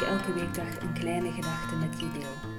[0.00, 2.50] ik elke weekdag een kleine gedachte met je deel.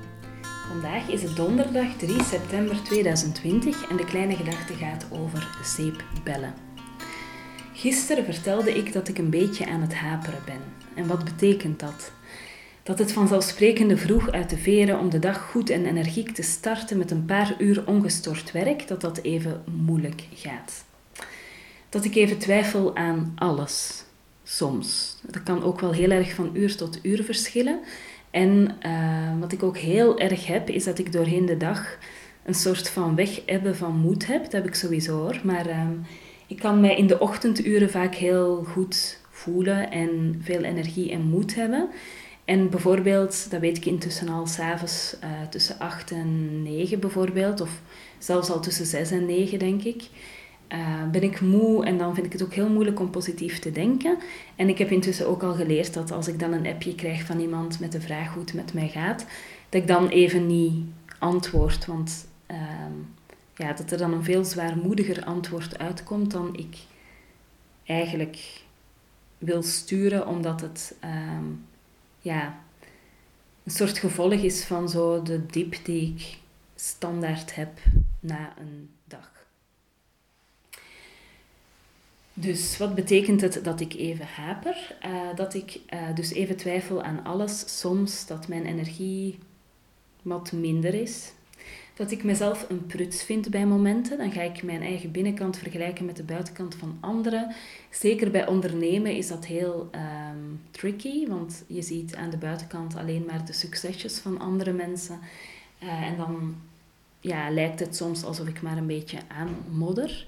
[0.67, 6.53] Vandaag is het donderdag 3 september 2020 en de kleine gedachte gaat over zeepbellen.
[7.73, 10.61] Gisteren vertelde ik dat ik een beetje aan het haperen ben.
[10.95, 12.11] En wat betekent dat?
[12.83, 16.97] Dat het vanzelfsprekende vroeg uit de veren om de dag goed en energiek te starten
[16.97, 20.85] met een paar uur ongestoord werk, dat dat even moeilijk gaat
[21.89, 24.03] dat ik even twijfel aan alles.
[24.49, 25.15] Soms.
[25.21, 27.79] Dat kan ook wel heel erg van uur tot uur verschillen.
[28.31, 31.97] En uh, wat ik ook heel erg heb, is dat ik doorheen de dag
[32.45, 34.43] een soort van wegebben van moed heb.
[34.43, 35.39] Dat heb ik sowieso hoor.
[35.43, 35.89] Maar uh,
[36.47, 41.55] ik kan mij in de ochtenduren vaak heel goed voelen en veel energie en moed
[41.55, 41.89] hebben.
[42.45, 47.81] En bijvoorbeeld, dat weet ik intussen al, s'avonds uh, tussen 8 en 9 bijvoorbeeld, of
[48.17, 50.03] zelfs al tussen 6 en 9 denk ik.
[50.73, 53.71] Uh, ben ik moe en dan vind ik het ook heel moeilijk om positief te
[53.71, 54.17] denken.
[54.55, 57.39] En ik heb intussen ook al geleerd dat als ik dan een appje krijg van
[57.39, 59.25] iemand met de vraag hoe het met mij gaat,
[59.69, 60.85] dat ik dan even niet
[61.19, 61.85] antwoord.
[61.85, 62.57] Want uh,
[63.55, 66.77] ja, dat er dan een veel zwaarmoediger antwoord uitkomt dan ik
[67.85, 68.61] eigenlijk
[69.37, 71.39] wil sturen, omdat het uh,
[72.19, 72.59] ja,
[73.63, 76.37] een soort gevolg is van zo de diep die ik
[76.75, 77.79] standaard heb
[78.19, 79.31] na een dag.
[82.39, 84.95] Dus wat betekent het dat ik even haper?
[85.05, 87.79] Uh, dat ik uh, dus even twijfel aan alles.
[87.79, 89.39] Soms dat mijn energie
[90.21, 91.31] wat minder is.
[91.93, 94.17] Dat ik mezelf een pruts vind bij momenten.
[94.17, 97.55] Dan ga ik mijn eigen binnenkant vergelijken met de buitenkant van anderen.
[97.89, 101.27] Zeker bij ondernemen is dat heel um, tricky.
[101.27, 105.19] Want je ziet aan de buitenkant alleen maar de succesjes van andere mensen.
[105.83, 106.55] Uh, en dan
[107.19, 110.27] ja, lijkt het soms alsof ik maar een beetje aanmodder.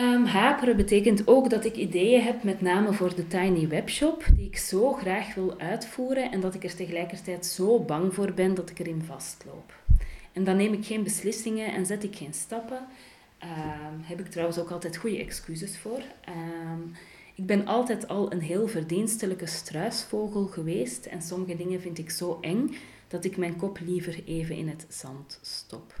[0.00, 4.56] Um, betekent ook dat ik ideeën heb, met name voor de Tiny Webshop, die ik
[4.56, 8.78] zo graag wil uitvoeren en dat ik er tegelijkertijd zo bang voor ben dat ik
[8.78, 9.74] erin vastloop.
[10.32, 12.86] En dan neem ik geen beslissingen en zet ik geen stappen.
[13.42, 16.02] Um, heb ik trouwens ook altijd goede excuses voor.
[16.28, 16.92] Um,
[17.34, 22.38] ik ben altijd al een heel verdienstelijke struisvogel geweest en sommige dingen vind ik zo
[22.40, 22.76] eng
[23.08, 25.94] dat ik mijn kop liever even in het zand stop.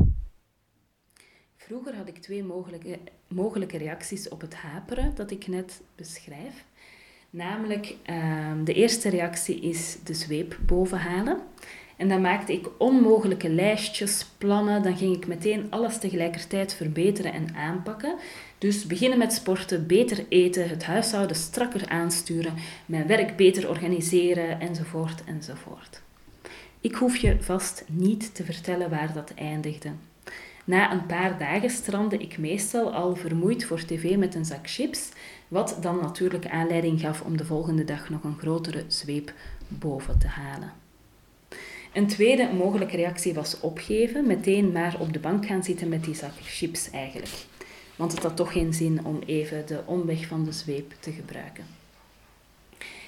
[1.70, 2.98] Vroeger had ik twee mogelijke,
[3.28, 6.64] mogelijke reacties op het haperen dat ik net beschrijf.
[7.30, 11.40] Namelijk, uh, de eerste reactie is de zweep bovenhalen.
[11.96, 14.82] En dan maakte ik onmogelijke lijstjes, plannen.
[14.82, 18.14] Dan ging ik meteen alles tegelijkertijd verbeteren en aanpakken.
[18.58, 22.54] Dus beginnen met sporten, beter eten, het huishouden strakker aansturen,
[22.86, 26.02] mijn werk beter organiseren, enzovoort, enzovoort.
[26.80, 29.90] Ik hoef je vast niet te vertellen waar dat eindigde.
[30.70, 35.08] Na een paar dagen strandde ik meestal al vermoeid voor tv met een zak chips,
[35.48, 39.32] wat dan natuurlijk aanleiding gaf om de volgende dag nog een grotere zweep
[39.68, 40.72] boven te halen.
[41.92, 46.14] Een tweede mogelijke reactie was opgeven, meteen maar op de bank gaan zitten met die
[46.14, 47.34] zak chips eigenlijk.
[47.96, 51.64] Want het had toch geen zin om even de omweg van de zweep te gebruiken.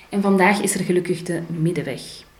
[0.08, 2.30] En vandaag is er gelukkig de middenweg.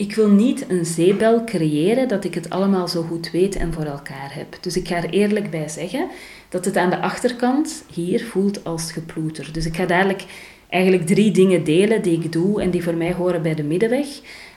[0.00, 3.84] Ik wil niet een zeebel creëren dat ik het allemaal zo goed weet en voor
[3.84, 4.56] elkaar heb.
[4.60, 6.08] Dus ik ga er eerlijk bij zeggen
[6.48, 9.52] dat het aan de achterkant hier voelt als geploeter.
[9.52, 10.24] Dus ik ga dadelijk
[10.68, 14.06] eigenlijk drie dingen delen die ik doe en die voor mij horen bij de middenweg.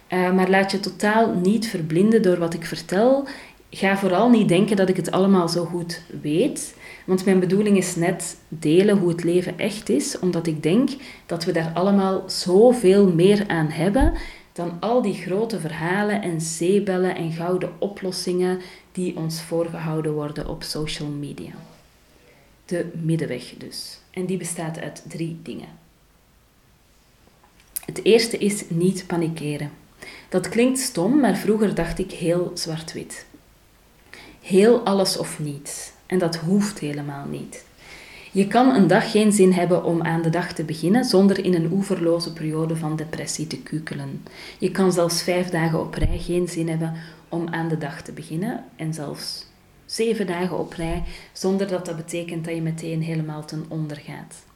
[0.10, 3.28] Uh, maar laat je totaal niet verblinden door wat ik vertel.
[3.70, 6.76] Ga vooral niet denken dat ik het allemaal zo goed weet.
[7.06, 10.90] Want mijn bedoeling is net delen hoe het leven echt is, omdat ik denk
[11.26, 14.14] dat we daar allemaal zoveel meer aan hebben
[14.54, 20.64] dan al die grote verhalen en zeebellen en gouden oplossingen die ons voorgehouden worden op
[20.64, 21.52] social media.
[22.66, 24.00] De middenweg dus.
[24.12, 25.68] En die bestaat uit drie dingen.
[27.86, 29.72] Het eerste is niet panikeren.
[30.30, 33.26] Dat klinkt stom, maar vroeger dacht ik heel zwart-wit.
[34.42, 35.92] Heel alles of niets.
[36.06, 37.66] En dat hoeft helemaal niet.
[38.34, 41.54] Je kan een dag geen zin hebben om aan de dag te beginnen zonder in
[41.54, 44.24] een oeverloze periode van depressie te kukelen.
[44.60, 46.94] Je kan zelfs vijf dagen op rij geen zin hebben
[47.30, 49.46] om aan de dag te beginnen en zelfs
[49.86, 51.04] zeven dagen op rij
[51.34, 54.53] zonder dat dat betekent dat je meteen helemaal ten onder gaat.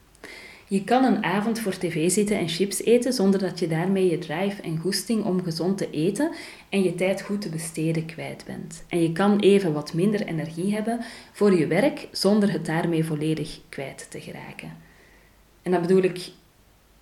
[0.68, 4.18] Je kan een avond voor tv zitten en chips eten zonder dat je daarmee je
[4.18, 6.30] drive en goesting om gezond te eten
[6.68, 8.84] en je tijd goed te besteden kwijt bent.
[8.88, 11.00] En je kan even wat minder energie hebben
[11.32, 14.76] voor je werk zonder het daarmee volledig kwijt te geraken.
[15.62, 16.30] En dat bedoel ik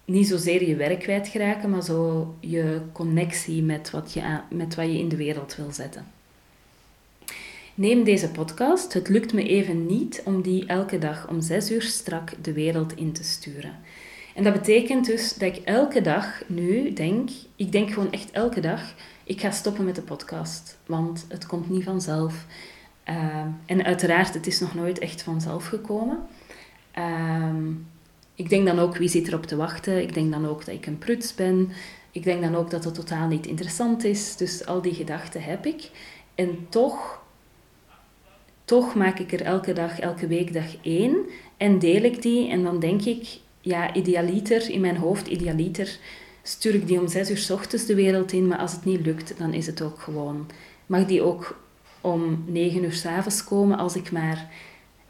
[0.04, 4.86] niet zozeer je werk kwijt geraken, maar zo je connectie met wat je, met wat
[4.86, 6.15] je in de wereld wil zetten.
[7.76, 8.92] Neem deze podcast.
[8.92, 12.96] Het lukt me even niet om die elke dag om zes uur strak de wereld
[12.96, 13.78] in te sturen.
[14.34, 18.60] En dat betekent dus dat ik elke dag nu denk, ik denk gewoon echt elke
[18.60, 18.94] dag,
[19.24, 20.78] ik ga stoppen met de podcast.
[20.86, 22.46] Want het komt niet vanzelf.
[23.08, 26.18] Uh, en uiteraard, het is nog nooit echt vanzelf gekomen.
[26.98, 27.54] Uh,
[28.34, 30.02] ik denk dan ook, wie zit erop te wachten?
[30.02, 31.72] Ik denk dan ook dat ik een pruts ben.
[32.10, 34.36] Ik denk dan ook dat het totaal niet interessant is.
[34.36, 35.90] Dus al die gedachten heb ik.
[36.34, 37.24] En toch,
[38.66, 41.16] toch maak ik er elke dag, elke week dag één.
[41.56, 42.50] En deel ik die.
[42.50, 45.98] En dan denk ik, ja, idealiter, in mijn hoofd, idealiter,
[46.42, 48.46] stuur ik die om zes uur s ochtends de wereld in.
[48.46, 50.46] Maar als het niet lukt, dan is het ook gewoon...
[50.86, 51.58] Mag die ook
[52.00, 54.50] om negen uur s avonds komen als ik maar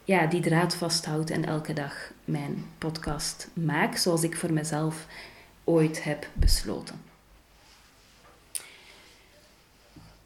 [0.03, 5.07] ja, die draad vasthoud en elke dag mijn podcast maak zoals ik voor mezelf
[5.63, 7.06] ooit heb besloten.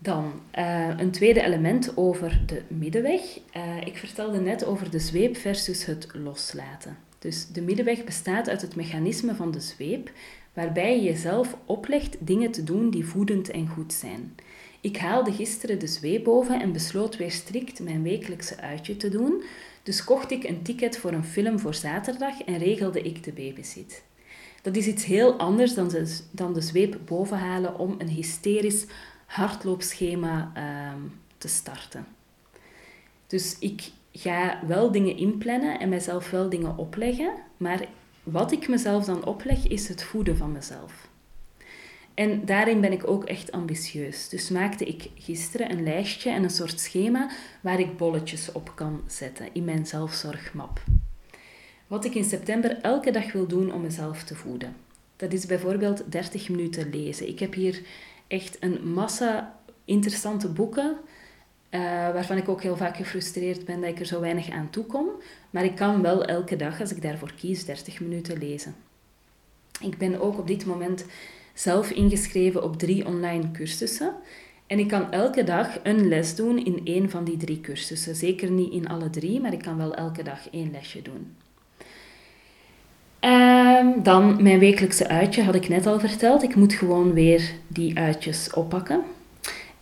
[0.03, 3.21] Dan uh, een tweede element over de middenweg.
[3.57, 6.97] Uh, ik vertelde net over de zweep versus het loslaten.
[7.19, 10.11] Dus de middenweg bestaat uit het mechanisme van de zweep,
[10.53, 14.35] waarbij je jezelf oplegt dingen te doen die voedend en goed zijn.
[14.81, 19.43] Ik haalde gisteren de zweep boven en besloot weer strikt mijn wekelijkse uitje te doen,
[19.83, 24.03] dus kocht ik een ticket voor een film voor zaterdag en regelde ik de babysit.
[24.61, 28.85] Dat is iets heel anders dan de, dan de zweep bovenhalen om een hysterisch
[29.31, 31.01] hardloopschema uh,
[31.37, 32.05] te starten.
[33.27, 37.85] Dus ik ga wel dingen inplannen en mezelf wel dingen opleggen, maar
[38.23, 41.09] wat ik mezelf dan opleg is het voeden van mezelf.
[42.13, 44.29] En daarin ben ik ook echt ambitieus.
[44.29, 47.29] Dus maakte ik gisteren een lijstje en een soort schema
[47.61, 50.83] waar ik bolletjes op kan zetten in mijn zelfzorgmap.
[51.87, 54.75] Wat ik in september elke dag wil doen om mezelf te voeden.
[55.15, 57.27] Dat is bijvoorbeeld 30 minuten lezen.
[57.27, 57.81] Ik heb hier
[58.31, 60.97] echt een massa interessante boeken,
[61.69, 64.85] uh, waarvan ik ook heel vaak gefrustreerd ben dat ik er zo weinig aan toe
[64.85, 65.07] kom.
[65.49, 68.75] Maar ik kan wel elke dag, als ik daarvoor kies, 30 minuten lezen.
[69.81, 71.05] Ik ben ook op dit moment
[71.53, 74.15] zelf ingeschreven op drie online cursussen.
[74.67, 78.15] En ik kan elke dag een les doen in één van die drie cursussen.
[78.15, 81.35] Zeker niet in alle drie, maar ik kan wel elke dag één lesje doen.
[83.25, 86.43] Um, dan mijn wekelijkse uitje had ik net al verteld.
[86.43, 89.01] Ik moet gewoon weer die uitjes oppakken.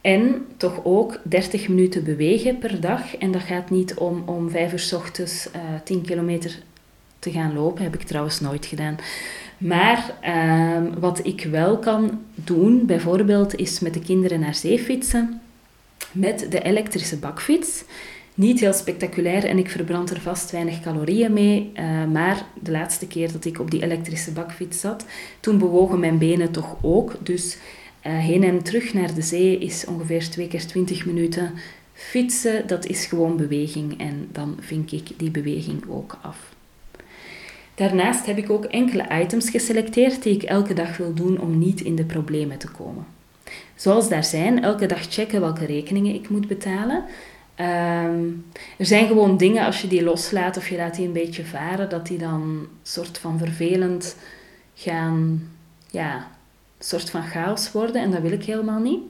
[0.02, 3.18] En toch ook 30 minuten bewegen per dag.
[3.18, 6.60] En dat gaat niet om om 5 uur s ochtends uh, eh, 10 kilometer
[7.20, 7.84] te gaan lopen.
[7.84, 8.96] Heb ik trouwens nooit gedaan.
[9.58, 15.42] Maar ehm, wat ik wel kan doen, bijvoorbeeld, is met de kinderen naar zee fietsen
[16.12, 17.84] met de elektrische bakfiets.
[18.34, 21.72] Niet heel spectaculair en ik verbrand er vast weinig calorieën mee.
[21.76, 25.06] Uh, maar de laatste keer dat ik op die elektrische bakfiets zat,
[25.40, 27.16] toen bewogen mijn benen toch ook.
[27.24, 27.58] Dus
[28.08, 31.54] uh, heen en terug naar de zee is ongeveer twee keer 20 minuten
[31.94, 32.68] fietsen.
[32.68, 36.38] Dat is gewoon beweging en dan vink ik die beweging ook af.
[37.76, 41.82] Daarnaast heb ik ook enkele items geselecteerd die ik elke dag wil doen om niet
[41.82, 43.06] in de problemen te komen.
[43.76, 47.04] Zoals daar zijn, elke dag checken welke rekeningen ik moet betalen.
[47.60, 48.28] Ehm,
[48.78, 51.90] er zijn gewoon dingen, als je die loslaat of je laat die een beetje varen,
[51.90, 54.16] dat die dan soort van vervelend
[54.74, 55.50] gaan,
[55.90, 56.28] ja,
[56.80, 58.02] soort van chaos worden.
[58.02, 59.02] En dat wil ik helemaal niet.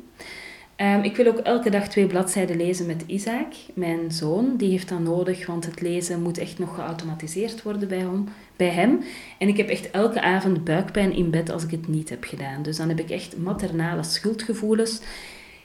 [0.77, 4.57] Um, ik wil ook elke dag twee bladzijden lezen met Isaac, mijn zoon.
[4.57, 8.69] Die heeft dat nodig, want het lezen moet echt nog geautomatiseerd worden bij hem, bij
[8.69, 9.03] hem.
[9.37, 12.63] En ik heb echt elke avond buikpijn in bed als ik het niet heb gedaan.
[12.63, 14.99] Dus dan heb ik echt maternale schuldgevoelens.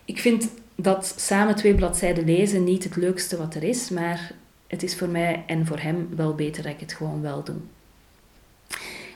[0.04, 4.32] Ik vind dat samen twee bladzijden lezen niet het leukste wat er is, maar
[4.66, 7.56] het is voor mij en voor hem wel beter dat ik het gewoon wel doe.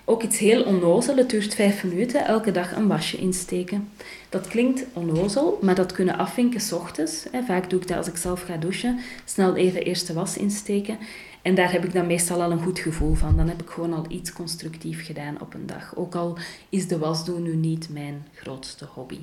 [0.05, 3.89] Ook iets heel onnozel, het duurt vijf minuten, elke dag een wasje insteken.
[4.29, 7.27] Dat klinkt onnozel, maar dat kunnen afvinken s ochtends.
[7.47, 10.99] Vaak doe ik dat als ik zelf ga douchen, snel even eerst de was insteken.
[11.43, 13.37] En daar heb ik dan meestal al een goed gevoel van.
[13.37, 15.97] Dan heb ik gewoon al iets constructief gedaan op een dag.
[15.97, 16.39] Ook al
[16.69, 19.19] is de was doen nu niet mijn grootste hobby.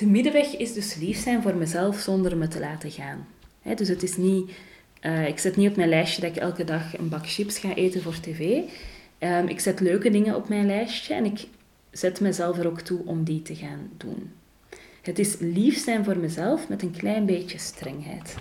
[0.00, 3.26] De middenweg is dus lief zijn voor mezelf zonder me te laten gaan.
[3.76, 4.50] dus het is niet,
[5.02, 7.74] uh, ik zet niet op mijn lijstje dat ik elke dag een bak chips ga
[7.74, 8.60] eten voor tv.
[9.18, 11.46] Um, ik zet leuke dingen op mijn lijstje en ik
[11.90, 14.32] zet mezelf er ook toe om die te gaan doen.
[15.02, 18.34] Het is lief zijn voor mezelf met een klein beetje strengheid.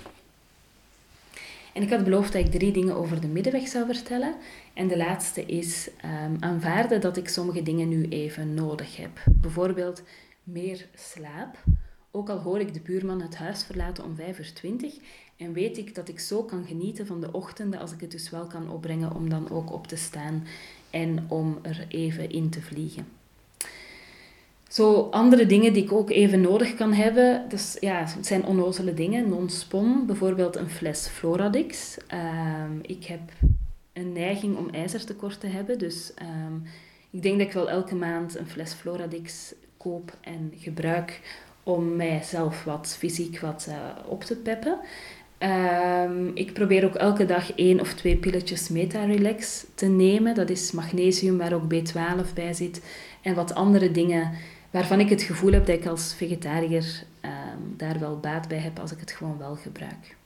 [1.74, 4.36] En ik had beloofd dat ik drie dingen over de middenweg zou vertellen.
[4.74, 9.12] En de laatste is um, aanvaarden dat ik sommige dingen nu even nodig heb.
[9.26, 10.04] Bijvoorbeeld
[10.52, 11.64] meer slaap.
[12.12, 14.94] Ook al hoor ik de buurman het huis verlaten om 5 uur 20
[15.38, 18.30] en weet ik dat ik zo kan genieten van de ochtenden als ik het dus
[18.30, 20.44] wel kan opbrengen om dan ook op te staan
[20.90, 23.08] en om er even in te vliegen.
[24.70, 28.94] Zo andere dingen die ik ook even nodig kan hebben, dus ja, het zijn onnozele
[28.94, 29.30] dingen.
[29.30, 31.98] Non-spon, bijvoorbeeld een fles Floradix.
[32.08, 33.22] Ehm, ik heb
[33.94, 36.56] een neiging om ijzertekort te hebben, dus ehm,
[37.10, 41.22] ik denk dat ik wel elke maand een fles Floradix koop en gebruik
[41.64, 43.76] om mijzelf wat fysiek wat uh,
[44.08, 44.80] op te peppen.
[45.38, 50.36] Ehm, ik probeer ook elke dag één of twee pilletjes Meta-Relax te nemen.
[50.36, 52.82] Dat is magnesium waar ook B12 bij zit
[53.22, 54.32] en wat andere dingen
[54.72, 58.80] waarvan ik het gevoel heb dat ik als vegetariër um, daar wel baat bij heb
[58.80, 60.18] als ik het gewoon wel gebruik.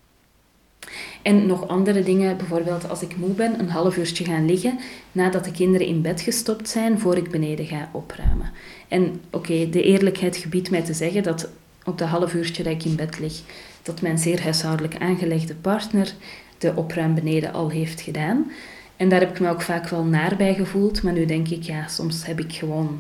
[1.23, 4.79] En nog andere dingen, bijvoorbeeld als ik moe ben, een half uurtje gaan liggen
[5.11, 8.51] nadat de kinderen in bed gestopt zijn, voor ik beneden ga opruimen.
[8.87, 11.49] En oké, de eerlijkheid gebiedt mij te zeggen dat
[11.83, 13.41] op dat half uurtje dat ik in bed lig,
[13.81, 16.13] dat mijn zeer huishoudelijk aangelegde partner
[16.57, 18.51] de opruim beneden al heeft gedaan.
[18.97, 21.63] En daar heb ik me ook vaak wel naar bij gevoeld, maar nu denk ik,
[21.63, 22.99] ja, soms heb ik gewoon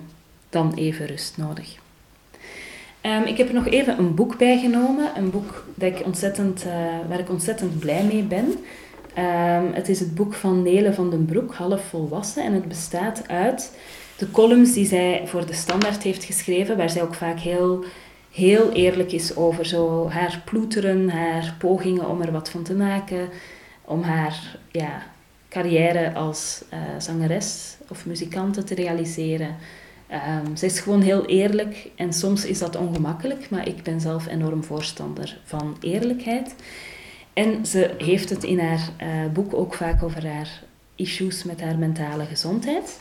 [0.49, 1.81] dan even rust nodig.
[3.05, 6.65] Um, ik heb er nog even een boek bij genomen, een boek dat ik ontzettend,
[6.65, 6.73] uh,
[7.09, 8.45] waar ik ontzettend blij mee ben.
[9.17, 13.27] Um, het is het boek van Nele van den Broek, Half Volwassen, en het bestaat
[13.27, 13.77] uit
[14.17, 17.83] de columns die zij voor de Standaard heeft geschreven, waar zij ook vaak heel,
[18.31, 23.29] heel eerlijk is over zo haar ploeteren, haar pogingen om er wat van te maken,
[23.85, 25.03] om haar ja,
[25.49, 29.55] carrière als uh, zangeres of muzikante te realiseren.
[30.13, 34.27] Um, ze is gewoon heel eerlijk en soms is dat ongemakkelijk, maar ik ben zelf
[34.27, 36.55] enorm voorstander van eerlijkheid.
[37.33, 40.63] En ze heeft het in haar uh, boek ook vaak over haar
[40.95, 42.99] issues met haar mentale gezondheid.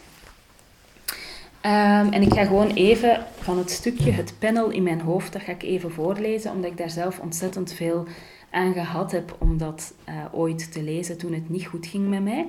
[1.64, 5.42] Um, en ik ga gewoon even van het stukje, het panel in mijn hoofd, dat
[5.42, 8.06] ga ik even voorlezen, omdat ik daar zelf ontzettend veel
[8.50, 12.22] aan gehad heb om dat uh, ooit te lezen toen het niet goed ging met
[12.22, 12.46] mij.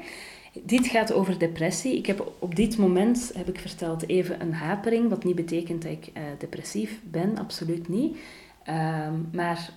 [0.62, 1.98] Dit gaat over depressie.
[1.98, 5.91] Ik heb op dit moment, heb ik verteld, even een hapering, wat niet betekent dat
[5.91, 8.17] ik uh, depressief ben, absoluut niet.
[8.69, 9.74] Um, maar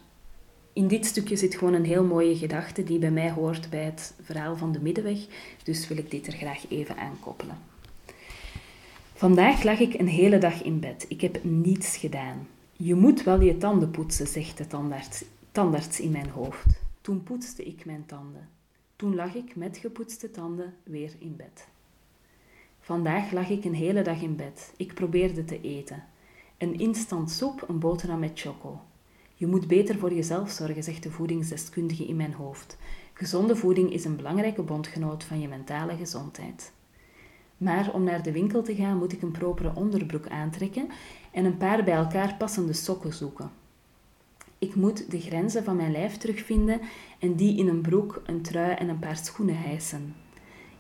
[0.72, 4.14] in dit stukje zit gewoon een heel mooie gedachte die bij mij hoort bij het
[4.22, 5.18] verhaal van de middenweg.
[5.62, 7.58] Dus wil ik dit er graag even aankoppelen.
[9.14, 11.06] Vandaag lag ik een hele dag in bed.
[11.08, 12.48] Ik heb niets gedaan.
[12.72, 16.66] Je moet wel je tanden poetsen, zegt de tandarts, tandarts in mijn hoofd.
[17.00, 18.55] Toen poetste ik mijn tanden.
[18.96, 21.68] Toen lag ik met gepoetste tanden weer in bed.
[22.80, 24.72] Vandaag lag ik een hele dag in bed.
[24.76, 26.04] Ik probeerde te eten.
[26.58, 28.80] Een instant soep, een boterham met choco.
[29.34, 32.76] Je moet beter voor jezelf zorgen, zegt de voedingsdeskundige in mijn hoofd.
[33.12, 36.72] Gezonde voeding is een belangrijke bondgenoot van je mentale gezondheid.
[37.56, 40.88] Maar om naar de winkel te gaan moet ik een propere onderbroek aantrekken
[41.32, 43.50] en een paar bij elkaar passende sokken zoeken.
[44.58, 46.80] Ik moet de grenzen van mijn lijf terugvinden
[47.18, 50.14] en die in een broek, een trui en een paar schoenen hijsen.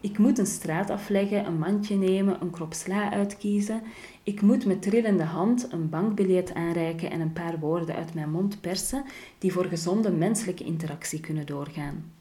[0.00, 3.82] Ik moet een straat afleggen, een mandje nemen, een krop sla uitkiezen.
[4.22, 8.60] Ik moet met trillende hand een bankbiljet aanreiken en een paar woorden uit mijn mond
[8.60, 9.04] persen
[9.38, 12.12] die voor gezonde menselijke interactie kunnen doorgaan.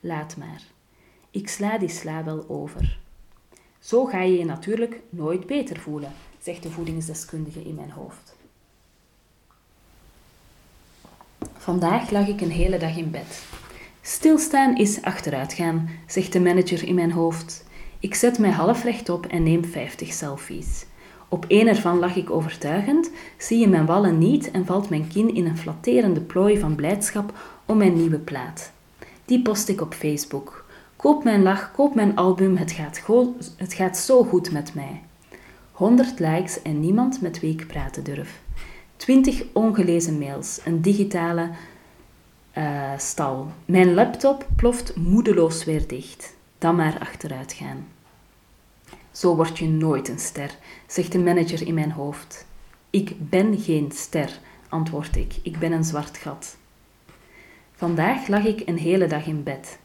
[0.00, 0.62] Laat maar.
[1.30, 2.98] Ik sla die sla wel over.
[3.78, 8.29] Zo ga je je natuurlijk nooit beter voelen, zegt de voedingsdeskundige in mijn hoofd.
[11.56, 13.42] Vandaag lag ik een hele dag in bed.
[14.00, 17.64] Stilstaan is achteruitgaan, zegt de manager in mijn hoofd.
[17.98, 20.86] Ik zet mij half rechtop en neem 50 selfies.
[21.28, 25.34] Op één ervan lag ik overtuigend, zie je mijn wallen niet en valt mijn kin
[25.34, 27.32] in een flatterende plooi van blijdschap
[27.66, 28.72] om mijn nieuwe plaat.
[29.24, 30.64] Die post ik op Facebook.
[30.96, 33.02] Koop mijn lach, koop mijn album, het gaat,
[33.56, 35.00] het gaat zo goed met mij.
[35.72, 38.40] 100 likes en niemand met wie ik praten durf.
[39.00, 41.50] 20 ongelezen mails, een digitale
[42.58, 43.52] uh, stal.
[43.64, 46.36] Mijn laptop ploft moedeloos weer dicht.
[46.58, 47.86] Dan maar achteruit gaan.
[49.10, 50.50] Zo word je nooit een ster,
[50.86, 52.46] zegt de manager in mijn hoofd.
[52.90, 54.38] Ik ben geen ster,
[54.68, 55.34] antwoord ik.
[55.42, 56.56] Ik ben een zwart gat.
[57.72, 59.78] Vandaag lag ik een hele dag in bed.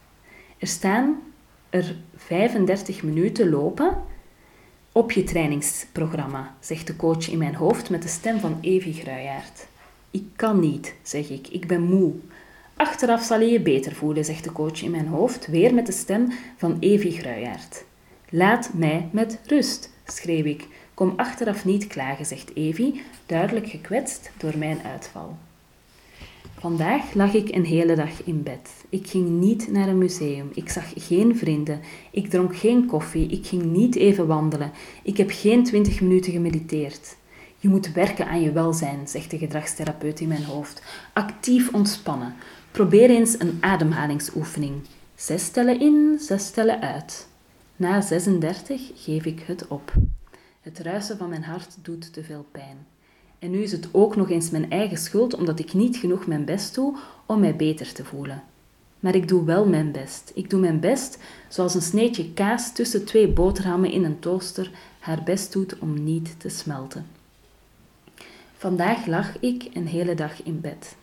[0.57, 1.21] Er staan
[1.69, 3.97] er 35 minuten lopen
[4.95, 9.67] op je trainingsprogramma, zegt de coach in mijn hoofd met de stem van Evie Gruijaert.
[10.11, 11.47] Ik kan niet, zeg ik.
[11.47, 12.13] Ik ben moe.
[12.75, 15.91] Achteraf zal je je beter voelen, zegt de coach in mijn hoofd, weer met de
[15.91, 17.83] stem van Evie Gruijaert.
[18.29, 20.67] Laat mij met rust, schreeuw ik.
[20.93, 25.37] Kom achteraf niet klagen, zegt Evie, duidelijk gekwetst door mijn uitval.
[26.65, 28.69] Vandaag lag ik een hele dag in bed.
[28.89, 30.49] Ik ging niet naar een museum.
[30.53, 31.81] Ik zag geen vrienden.
[32.11, 33.27] Ik dronk geen koffie.
[33.27, 34.71] Ik ging niet even wandelen.
[35.03, 37.17] Ik heb geen twintig minuten gemediteerd.
[37.57, 40.81] Je moet werken aan je welzijn, zegt de gedragstherapeut in mijn hoofd.
[41.13, 42.35] Actief ontspannen.
[42.71, 44.73] Probeer eens een ademhalingsoefening.
[45.15, 47.27] Zes tellen in, zes tellen uit.
[47.75, 49.93] Na 36 geef ik het op.
[50.61, 52.94] Het ruisen van mijn hart doet te veel pijn.
[53.39, 56.45] En nu is het ook nog eens mijn eigen schuld omdat ik niet genoeg mijn
[56.45, 58.43] best doe om mij beter te voelen.
[58.99, 60.31] Maar ik doe wel mijn best.
[60.35, 61.17] Ik doe mijn best
[61.49, 66.39] zoals een sneetje kaas tussen twee boterhammen in een toaster haar best doet om niet
[66.39, 67.05] te smelten.
[68.57, 70.95] Vandaag lag ik een hele dag in bed.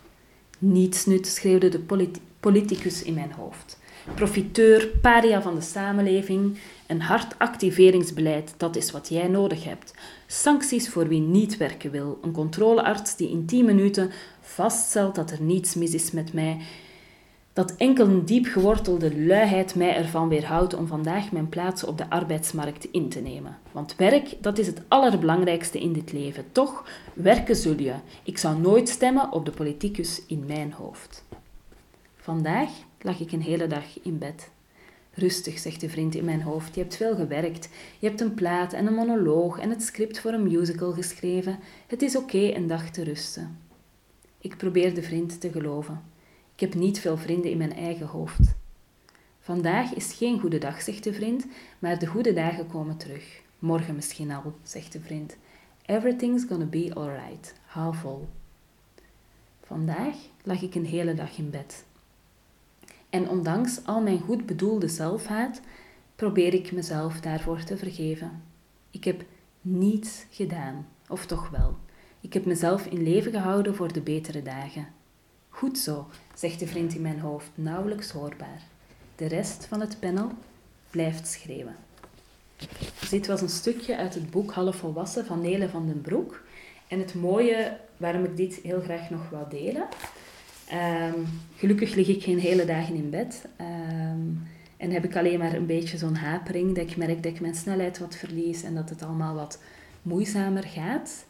[0.59, 2.11] Niets nut, schreeuwde de
[2.41, 3.79] politicus in mijn hoofd.
[4.15, 9.95] Profiteur, paria van de samenleving, een hartactiveringsbeleid, dat is wat jij nodig hebt.
[10.27, 15.43] Sancties voor wie niet werken wil, een controlearts die in 10 minuten vaststelt dat er
[15.43, 16.59] niets mis is met mij
[17.53, 22.11] dat enkel een diep gewortelde luiheid mij ervan weerhoudt om vandaag mijn plaats op de
[22.11, 23.59] arbeidsmarkt in te nemen.
[23.73, 26.45] Want werk, dat is het allerbelangrijkste in dit leven.
[26.53, 27.95] Toch, werken zul je.
[28.23, 31.25] Ik zou nooit stemmen op de politicus in mijn hoofd.
[32.17, 32.71] Vandaag
[33.03, 34.51] lag ik een hele dag in bed.
[35.15, 36.75] Rustig, zegt de vriend in mijn hoofd.
[36.75, 37.69] Je hebt veel gewerkt.
[37.99, 41.59] Je hebt een plaat en een monoloog en het script voor een musical geschreven.
[41.87, 43.59] Het is oké een dag te rusten.
[44.39, 46.03] Ik probeer de vriend te geloven.
[46.55, 48.55] Ik heb niet veel vrienden in mijn eigen hoofd.
[49.41, 51.47] Vandaag is geen goede dag, zegt de vriend,
[51.79, 53.41] maar de goede dagen komen terug.
[53.59, 55.37] Morgen misschien al, zegt de vriend.
[55.87, 57.55] Everything's gonna be alright.
[57.67, 58.29] Hou vol.
[59.63, 61.85] Vandaag lag ik een hele dag in bed.
[63.13, 65.61] En ondanks al mijn goed bedoelde zelfhaat,
[66.17, 68.43] probeer ik mezelf daarvoor te vergeven.
[68.91, 69.25] Ik heb
[69.61, 71.77] niets gedaan, of toch wel.
[72.21, 74.87] Ik heb mezelf in leven gehouden voor de betere dagen.
[75.49, 78.63] Goed zo, zegt de vriend in mijn hoofd, nauwelijks hoorbaar.
[79.17, 80.31] De rest van het panel
[80.91, 81.77] blijft schreeuwen.
[83.11, 86.43] dit was een stukje uit het boek Half Volwassen van Nele van den Broek.
[86.89, 89.89] En het mooie waarom ik dit heel graag nog wil delen.
[90.73, 91.19] Ehm,
[91.57, 93.49] gelukkig lig ik geen hele dagen in bed.
[93.57, 94.29] Ehm,
[94.77, 97.55] en heb ik alleen maar een beetje zo'n hapering, dat ik merk dat ik mijn
[97.55, 99.63] snelheid wat verlies en dat het allemaal wat
[100.03, 101.27] moeizamer gaat.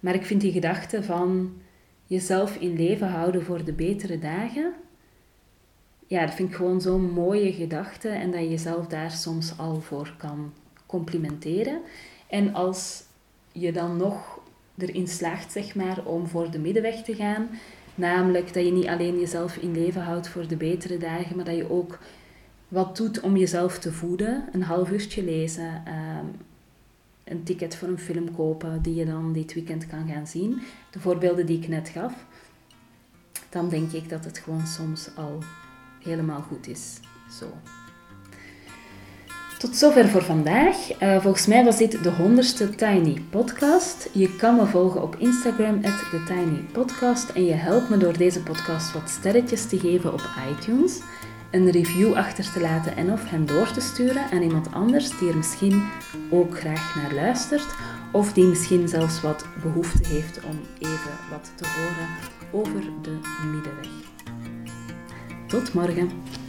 [0.00, 1.52] Maar ik vind die gedachte van
[2.06, 4.72] jezelf in leven houden voor de betere dagen.
[6.06, 9.80] Ja, dat vind ik gewoon zo'n mooie gedachte en dat je jezelf daar soms al
[9.80, 10.52] voor kan
[10.86, 11.80] complimenteren.
[12.28, 13.02] En als
[13.52, 14.40] je dan nog
[14.78, 17.48] erin slaagt, zeg maar, om voor de middenweg te gaan,
[18.02, 21.56] namelijk dat je niet alleen jezelf in leven houdt voor de betere dagen, maar dat
[21.56, 21.98] je ook
[22.68, 24.48] wat doet om jezelf te voeden.
[24.52, 26.26] Een half uurtje lezen, ehm,
[27.24, 30.60] een ticket voor een film kopen die je dan dit weekend kan gaan zien.
[30.90, 32.26] De voorbeelden die ik net gaf.
[33.48, 35.38] Dan denk ik dat het gewoon soms al
[36.02, 37.00] helemaal goed is.
[37.38, 37.46] Zo.
[39.62, 41.02] Tot zover voor vandaag.
[41.02, 44.08] Uh, volgens mij was dit de honderdste Tiny Podcast.
[44.12, 47.28] Je kan me volgen op Instagram, at Tiny Podcast.
[47.28, 51.00] En je helpt me door deze podcast wat sterretjes te geven op iTunes
[51.50, 55.28] een review achter te laten en of hem door te sturen aan iemand anders die
[55.28, 55.88] er misschien
[56.30, 57.66] ook graag naar luistert
[58.12, 62.08] of die misschien zelfs wat behoefte heeft om even wat te horen
[62.52, 63.18] over de
[63.52, 63.90] middenweg.
[65.46, 66.41] Tot morgen!